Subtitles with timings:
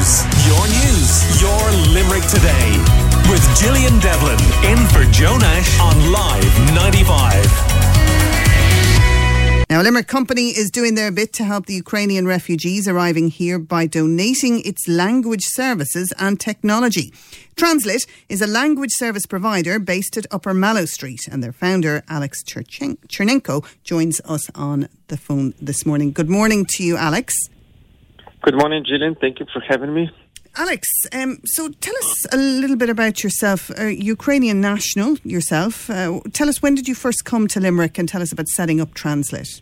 [0.00, 0.24] News.
[0.48, 1.12] Your news.
[1.42, 1.60] Your
[1.92, 2.80] Limerick today.
[3.28, 9.68] With Gillian Devlin in for Joe on Live 95.
[9.68, 13.86] Now, Limerick Company is doing their bit to help the Ukrainian refugees arriving here by
[13.86, 17.12] donating its language services and technology.
[17.56, 22.42] Translit is a language service provider based at Upper Mallow Street, and their founder, Alex
[22.42, 26.12] Chernenko, joins us on the phone this morning.
[26.12, 27.34] Good morning to you, Alex.
[28.42, 29.16] Good morning, Gillian.
[29.16, 30.10] Thank you for having me.
[30.56, 33.70] Alex, um, so tell us a little bit about yourself.
[33.78, 35.90] Uh, Ukrainian national yourself.
[35.90, 38.80] Uh, tell us when did you first come to Limerick, and tell us about setting
[38.80, 39.60] up Translit.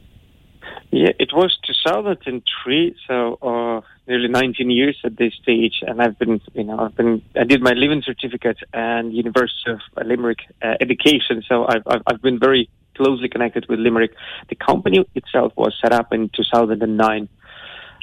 [0.91, 6.41] Yeah, it was 2003, so uh, nearly 19 years at this stage, and I've been,
[6.55, 11.43] you know, I've been, I did my living certificate and University of Limerick uh, education,
[11.47, 14.13] so I've, I've, I've been very closely connected with Limerick.
[14.49, 17.29] The company itself was set up in 2009.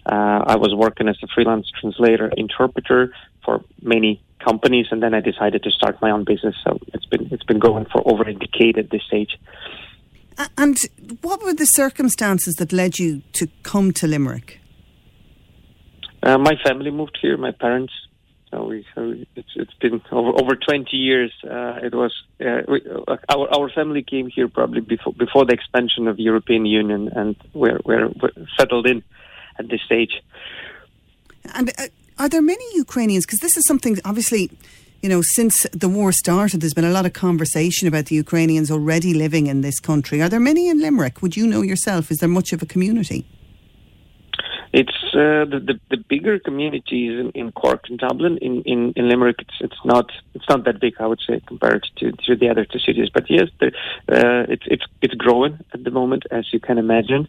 [0.06, 3.14] Uh, I was working as a freelance translator, interpreter
[3.44, 6.56] for many companies, and then I decided to start my own business.
[6.64, 9.38] So it's been it's been going for over a decade at this stage.
[10.58, 10.78] And
[11.22, 14.60] what were the circumstances that led you to come to Limerick?
[16.22, 17.38] Uh, my family moved here.
[17.38, 17.94] My parents.
[18.52, 21.32] So, we, so it's, it's been over, over 20 years.
[21.44, 25.54] Uh, it was uh, we, uh, our our family came here probably before before the
[25.54, 29.04] expansion of the European Union, and we're, we're, we're settled in
[29.60, 30.22] at this stage.
[31.54, 33.26] And uh, are there many Ukrainians?
[33.26, 34.50] Because this is something obviously
[35.06, 38.72] you know, since the war started, there's been a lot of conversation about the Ukrainians
[38.72, 40.20] already living in this country.
[40.20, 41.22] Are there many in Limerick?
[41.22, 42.10] Would you know yourself?
[42.10, 43.28] Is there much of a community?
[44.74, 48.40] It's uh, the, the, the bigger communities in, in Cork and Dublin.
[48.40, 51.88] In, in, in Limerick, it's it's not it's not that big, I would say, compared
[51.98, 53.10] to, to the other two cities.
[53.14, 57.28] But yes, the, uh, it's it's it's growing at the moment, as you can imagine.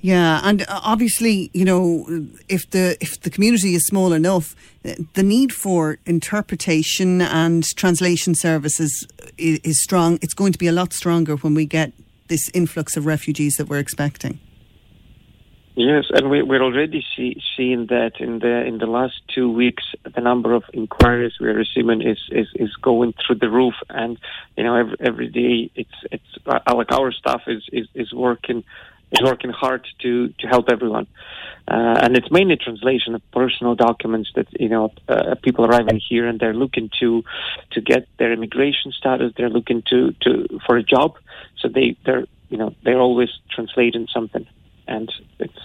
[0.00, 2.06] Yeah, and uh, obviously, you know,
[2.48, 8.34] if the if the community is small enough, uh, the need for interpretation and translation
[8.34, 10.18] services is, is strong.
[10.22, 11.92] It's going to be a lot stronger when we get
[12.28, 14.40] this influx of refugees that we're expecting.
[15.76, 19.84] Yes, and we, are already see, seeing that in the in the last two weeks,
[20.14, 24.18] the number of inquiries we're receiving is, is, is going through the roof, and
[24.56, 28.64] you know every, every day it's it's uh, like our staff is, is, is working
[29.12, 31.06] is working hard to to help everyone,
[31.68, 36.26] uh, and it's mainly translation of personal documents that you know uh, people arriving here
[36.26, 37.22] and they're looking to
[37.72, 39.32] to get their immigration status.
[39.36, 41.16] They're looking to to for a job,
[41.58, 44.46] so they they're you know they're always translating something,
[44.86, 45.58] and it's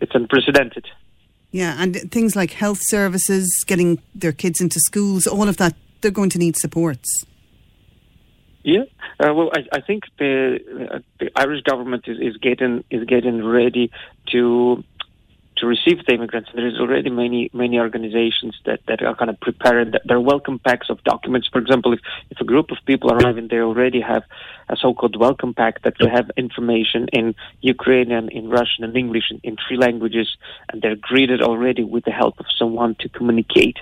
[0.00, 0.86] it's unprecedented.
[1.50, 6.10] Yeah, and things like health services, getting their kids into schools, all of that, they're
[6.10, 7.24] going to need supports.
[8.62, 8.82] Yeah,
[9.20, 10.58] uh, well, I, I think the,
[10.92, 13.90] uh, the Irish government is, is getting is getting ready
[14.32, 14.84] to
[15.58, 16.50] to receive the immigrants.
[16.54, 19.98] There is already many many organizations that, that are kind of prepared.
[20.04, 21.48] Their welcome packs of documents.
[21.52, 24.22] For example, if, if a group of people arrive and they already have
[24.68, 29.40] a so-called welcome pack that will have information in Ukrainian, in Russian, and English in,
[29.42, 30.36] in three languages,
[30.68, 33.78] and they're greeted already with the help of someone to communicate.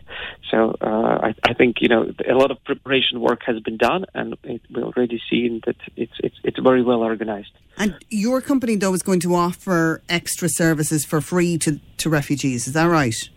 [0.51, 4.07] So uh, I, I think you know a lot of preparation work has been done,
[4.15, 7.53] and it, we're already seeing that it's it's it's very well organized.
[7.79, 12.67] And your company, though, is going to offer extra services for free to, to refugees.
[12.67, 13.29] Is that right?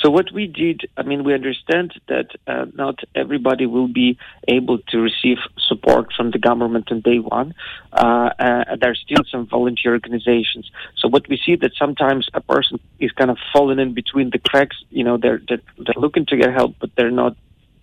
[0.00, 4.16] So what we did, I mean, we understand that uh, not everybody will be
[4.46, 7.54] able to receive support from the government on day one.
[7.92, 10.70] Uh, uh, there's still some volunteer organizations.
[10.96, 14.38] So what we see that sometimes a person is kind of falling in between the
[14.38, 14.76] cracks.
[14.90, 17.36] You know, they're they're, they're looking to get help, but they're not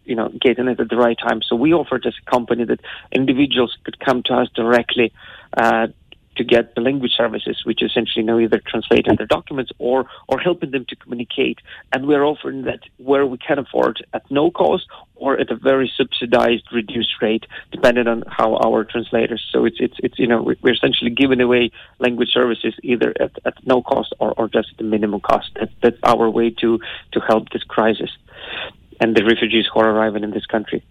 [0.05, 1.41] you know, getting it at the right time.
[1.43, 2.79] So we offered as a company that
[3.11, 5.13] individuals could come to us directly
[5.55, 5.87] uh,
[6.37, 10.71] to get the language services, which essentially now either translate their documents or or helping
[10.71, 11.59] them to communicate.
[11.91, 15.91] And we're offering that where we can afford at no cost or at a very
[15.95, 19.43] subsidized, reduced rate, depending on how our translators.
[19.51, 23.55] So it's it's it's you know we're essentially giving away language services either at, at
[23.65, 25.51] no cost or, or just the minimum cost.
[25.59, 26.79] That's that's our way to
[27.13, 28.09] to help this crisis
[29.01, 30.83] and the refugees who are arriving in this country.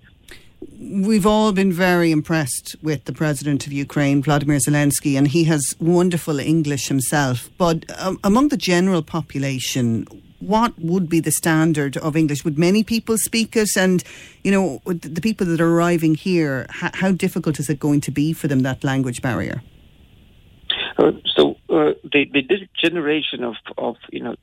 [0.78, 5.74] We've all been very impressed with the president of Ukraine, Vladimir Zelensky, and he has
[5.80, 7.48] wonderful English himself.
[7.56, 10.06] But um, among the general population,
[10.40, 12.44] what would be the standard of English?
[12.44, 13.70] Would many people speak it?
[13.76, 14.02] And,
[14.42, 18.32] you know, the people that are arriving here, how difficult is it going to be
[18.32, 19.62] for them, that language barrier?
[20.98, 24.36] Uh, so uh, the, the generation of, of, you know,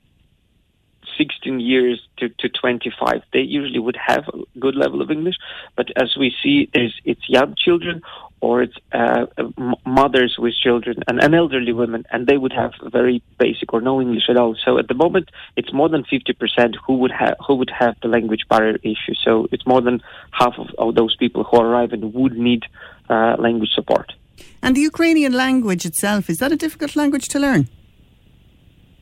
[1.18, 5.36] 16 years to, to 25, they usually would have a good level of English.
[5.76, 8.02] But as we see, it's young children
[8.40, 9.26] or it's uh,
[9.84, 14.00] mothers with children and, and elderly women, and they would have very basic or no
[14.00, 14.56] English at all.
[14.64, 17.96] So at the moment, it's more than fifty percent who would have who would have
[18.00, 19.14] the language barrier issue.
[19.24, 20.00] So it's more than
[20.30, 22.62] half of, of those people who arrive and would need
[23.10, 24.12] uh, language support.
[24.62, 27.68] And the Ukrainian language itself is that a difficult language to learn?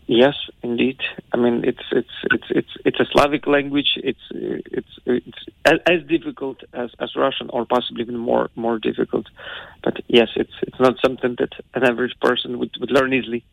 [0.08, 1.00] Yes, indeed.
[1.32, 3.94] I mean, it's it's it's it's it's a Slavic language.
[3.96, 9.26] It's it's it's as, difficult as, as Russian, or possibly even more more difficult.
[9.82, 13.44] But yes, it's it's not something that an average person would, would learn easily.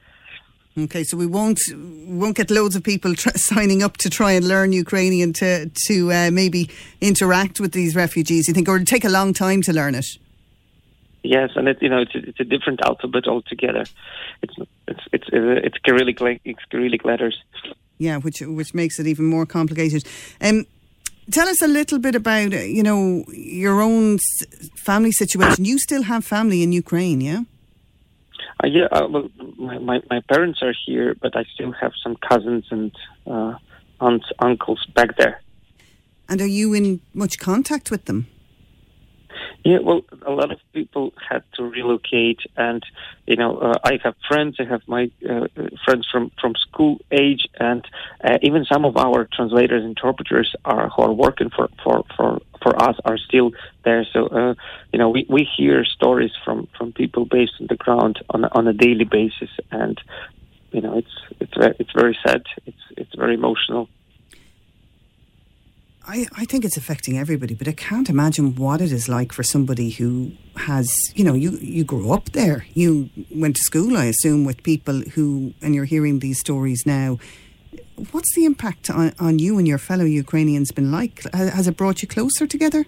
[0.77, 4.73] Okay, so we won't won't get loads of people signing up to try and learn
[4.73, 6.69] Ukrainian to to uh, maybe
[7.01, 8.47] interact with these refugees.
[8.47, 10.06] You think, or take a long time to learn it?
[11.23, 13.85] Yes, and it you know it's a, it's a different alphabet altogether.
[14.41, 14.53] It's
[14.87, 17.41] it's it's uh, it's Cyrillic it's Cyrillic letters.
[17.97, 20.03] Yeah, which which makes it even more complicated.
[20.41, 20.65] Um,
[21.31, 24.19] tell us a little bit about uh, you know your own
[24.75, 25.63] family situation.
[25.63, 27.43] You still have family in Ukraine, yeah?
[28.61, 32.17] Uh, yeah, uh, well, my, my my parents are here, but I still have some
[32.17, 32.91] cousins and
[33.25, 33.55] uh,
[34.01, 35.41] aunts, uncles back there.
[36.27, 38.27] And are you in much contact with them?
[39.63, 42.83] Yeah, well, a lot of people had to relocate, and
[43.25, 44.57] you know, uh, I have friends.
[44.60, 45.48] I have my uh,
[45.86, 47.86] friends from from school age, and
[48.21, 52.81] uh, even some of our translators, interpreters, are who are working for for for for
[52.81, 53.51] us are still
[53.86, 54.06] there.
[54.12, 54.56] So, uh,
[54.92, 58.68] you know, we we hear stories from from people based on the ground on on
[58.68, 59.98] a daily basis, and
[60.74, 62.44] you know, it's it's it's very sad.
[62.66, 63.88] It's it's very emotional.
[66.05, 69.41] I, I think it's affecting everybody, but I can't imagine what it is like for
[69.41, 72.65] somebody who has, you know, you, you grew up there.
[72.73, 77.19] You went to school, I assume, with people who, and you're hearing these stories now.
[78.11, 81.23] What's the impact on, on you and your fellow Ukrainians been like?
[81.33, 82.85] Has it brought you closer together?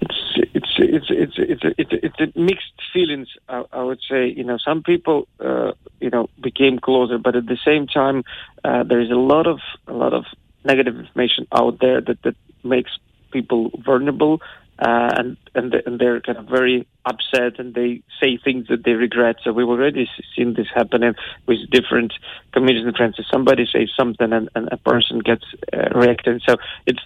[0.00, 3.28] It's it's it's it's it's it's, it's, it's mixed feelings.
[3.48, 7.46] I, I, would say you know some people uh, you know became closer, but at
[7.46, 8.24] the same time
[8.62, 10.24] uh, there is a lot of a lot of
[10.64, 12.90] negative information out there that, that makes
[13.32, 14.40] people vulnerable
[14.78, 18.92] uh, and and, and they're kind of very upset and they say things that they
[18.92, 19.36] regret.
[19.44, 21.14] So we've already seen this happening
[21.46, 22.12] with different
[22.52, 23.16] comedians and friends.
[23.16, 26.40] So somebody says something and, and a person gets uh, reacting.
[26.46, 26.56] So
[26.86, 27.00] it's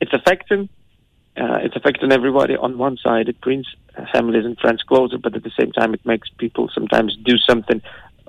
[0.00, 0.68] it's affecting.
[1.36, 3.28] Uh, it's affecting everybody on one side.
[3.28, 3.66] It brings
[4.12, 7.80] families and friends closer, but at the same time, it makes people sometimes do something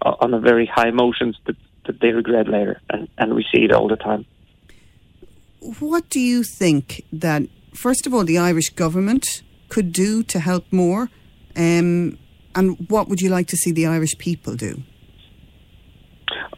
[0.01, 1.55] uh, on a very high emotions that,
[1.87, 4.25] that they regret later, and, and we see it all the time
[5.79, 7.43] what do you think that,
[7.73, 11.09] first of all, the Irish government could do to help more?
[11.55, 12.17] Um,
[12.55, 14.83] and what would you like to see the Irish people do?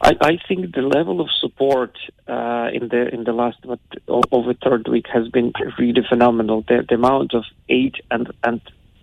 [0.00, 1.96] I, I think the level of support
[2.28, 6.62] uh, in the in the last what, over third week has been really phenomenal.
[6.62, 8.60] The, the amount of aid and and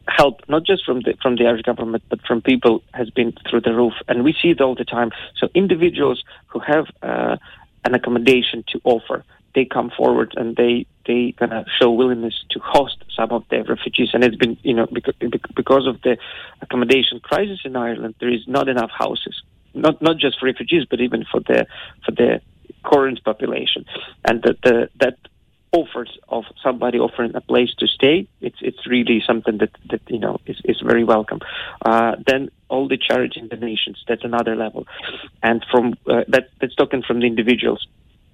[0.07, 3.61] help, not just from the from the Irish government, but from people, has been through
[3.61, 5.11] the roof, and we see it all the time.
[5.37, 7.37] So individuals who have uh,
[7.85, 12.59] an accommodation to offer, they come forward and they they kind of show willingness to
[12.59, 14.09] host some of the refugees.
[14.13, 15.15] And it's been you know because,
[15.55, 16.17] because of the
[16.61, 19.41] accommodation crisis in Ireland, there is not enough houses,
[19.73, 21.65] not not just for refugees, but even for the
[22.05, 22.41] for the
[22.83, 23.85] current population,
[24.25, 25.17] and that the that
[25.73, 30.19] offers of somebody offering a place to stay, it's it's really something that, that you
[30.19, 31.39] know is, is very welcome.
[31.85, 34.85] Uh, then all the charity donations, that's another level,
[35.41, 37.87] and from uh, that that's talking from the individuals.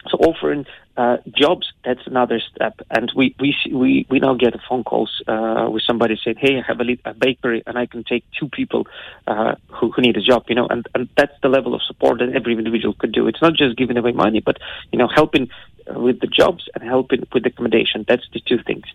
[0.09, 2.79] So offering uh, jobs, that's another step.
[2.89, 6.63] And we, we, we, we now get phone calls uh, with somebody saying, hey, I
[6.67, 8.87] have a, a bakery and I can take two people
[9.27, 12.19] uh, who, who need a job, you know, and, and that's the level of support
[12.19, 13.27] that every individual could do.
[13.27, 14.57] It's not just giving away money, but,
[14.91, 15.49] you know, helping
[15.89, 18.05] uh, with the jobs and helping with the accommodation.
[18.07, 18.85] That's the two things.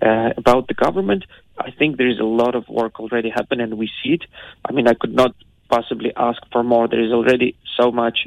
[0.00, 1.24] Uh, about the government,
[1.58, 4.24] I think there is a lot of work already happening and we see it.
[4.64, 5.34] I mean, I could not
[5.68, 6.88] possibly ask for more.
[6.88, 8.26] There is already so much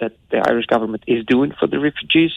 [0.00, 2.32] that, the Irish government is doing for the refugees.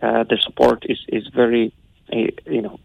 [0.00, 1.72] Uh, the support is is very,
[2.12, 2.16] uh,
[2.46, 2.80] you know,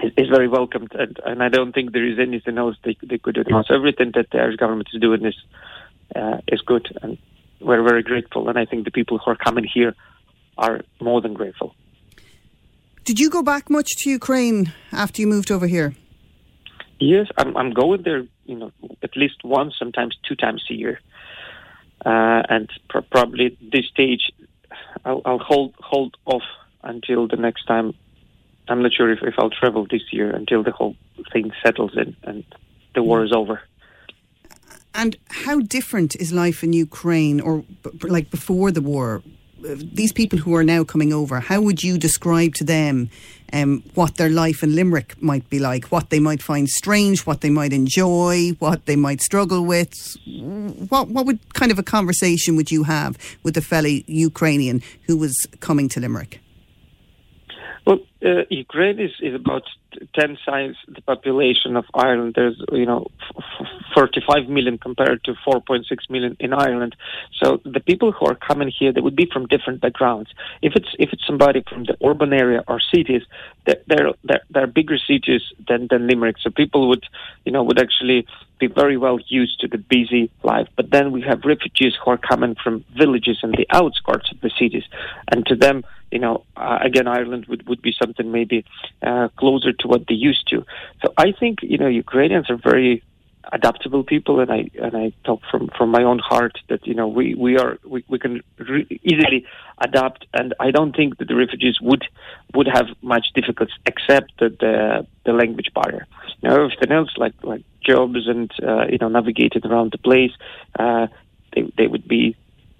[0.00, 3.18] is, is, very welcomed, and, and I don't think there is anything else they, they
[3.18, 3.44] could do.
[3.66, 5.36] So everything that the Irish government is doing is
[6.14, 7.18] uh, is good, and
[7.60, 8.48] we're very grateful.
[8.48, 9.94] And I think the people who are coming here
[10.56, 11.74] are more than grateful.
[13.04, 15.94] Did you go back much to Ukraine after you moved over here?
[17.00, 18.24] Yes, I'm, I'm going there.
[18.44, 21.00] You know, at least once, sometimes two times a year
[22.04, 24.30] uh, and pr- probably this stage,
[25.04, 26.42] I'll, I'll, hold hold off
[26.82, 27.94] until the next time.
[28.68, 30.96] I'm not sure if, if I'll travel this year until the whole
[31.32, 32.44] thing settles in and
[32.94, 33.60] the war is over.
[34.94, 37.64] And how different is life in Ukraine, or
[38.02, 39.22] like before the war?
[39.60, 43.10] These people who are now coming over, how would you describe to them
[43.52, 47.40] um, what their life in Limerick might be like, what they might find strange, what
[47.40, 49.92] they might enjoy, what they might struggle with.
[50.88, 55.16] What what would kind of a conversation would you have with a fellow Ukrainian who
[55.16, 56.40] was coming to Limerick?
[57.86, 59.64] Well, uh, Ukraine is, is about
[60.14, 62.34] 10 times the population of Ireland.
[62.36, 63.06] There's, you know,
[64.04, 66.96] f- 45 million compared to 4.6 million in Ireland.
[67.42, 70.30] So the people who are coming here, they would be from different backgrounds.
[70.62, 73.22] If it's if it's somebody from the urban area or cities,
[73.66, 76.36] they're they're, they're bigger cities than than Limerick.
[76.40, 77.04] So people would,
[77.44, 78.26] you know, would actually
[78.58, 80.68] be very well used to the busy life.
[80.76, 84.50] But then we have refugees who are coming from villages and the outskirts of the
[84.58, 84.84] cities,
[85.32, 88.64] and to them, you know, uh, again, Ireland would would be something maybe
[89.02, 90.64] uh, closer to what they used to.
[91.02, 93.02] So I think you know Ukrainians are very
[93.52, 97.08] adaptable people, and I and I talk from from my own heart that you know
[97.08, 99.46] we we are we, we can re- easily
[99.80, 102.04] adapt, and I don't think that the refugees would
[102.54, 106.06] would have much difficulty except the the, the language barrier.
[106.42, 110.32] Now everything else like like jobs and uh, you know navigating around the place,
[110.78, 111.06] uh,
[111.54, 112.36] they they would be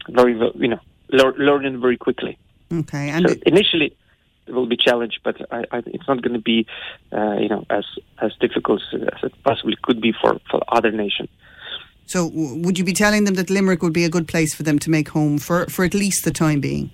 [0.08, 2.38] very you know learning very quickly.
[2.72, 3.96] Okay, and so initially it
[4.52, 6.66] will be challenged, but I, I, it's not going to be,
[7.12, 7.84] uh, you know, as
[8.20, 11.28] as difficult as it possibly could be for, for other nations.
[12.06, 14.64] So, w- would you be telling them that Limerick would be a good place for
[14.64, 16.90] them to make home for, for at least the time being?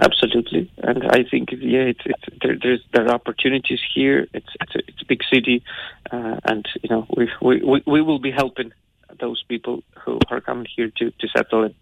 [0.00, 4.26] Absolutely, and I think yeah, it's, it's there, there's there are opportunities here.
[4.32, 5.62] It's it's a, it's a big city,
[6.10, 8.72] uh, and you know we, we we will be helping
[9.20, 11.74] those people who are coming here to to settle in.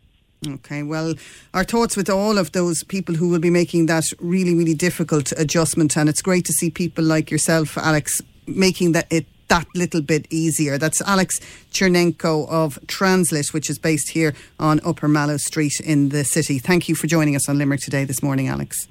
[0.48, 1.14] Okay, well,
[1.52, 5.32] our thoughts with all of those people who will be making that really, really difficult
[5.36, 10.00] adjustment, and it's great to see people like yourself, Alex, making that it that little
[10.00, 10.78] bit easier.
[10.78, 11.40] That's Alex
[11.72, 16.58] Chernenko of Translit, which is based here on Upper Mallow Street in the city.
[16.58, 18.86] Thank you for joining us on Limerick today this morning, Alex.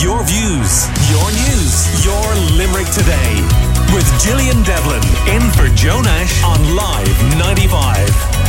[0.00, 3.46] Your views, your news, your Limerick today
[3.94, 8.41] with Gillian Devlin in for Joe Nash on Live 95.